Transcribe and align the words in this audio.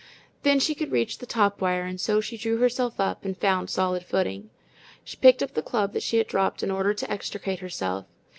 Then 0.41 0.59
she 0.59 0.73
could 0.73 0.91
reach 0.91 1.19
the 1.19 1.27
top 1.27 1.61
wire, 1.61 1.83
and 1.85 2.01
so 2.01 2.19
she 2.21 2.35
drew 2.35 2.57
herself 2.57 2.99
up 2.99 3.23
and 3.23 3.37
found 3.37 3.69
solid 3.69 4.03
footing. 4.03 4.49
She 5.03 5.15
picked 5.15 5.43
up 5.43 5.53
the 5.53 5.61
club 5.61 5.93
that 5.93 6.01
she 6.01 6.17
had 6.17 6.25
dropped 6.25 6.63
in 6.63 6.71
order 6.71 6.95
to 6.95 7.11
extricate 7.11 7.59
herself. 7.59 8.07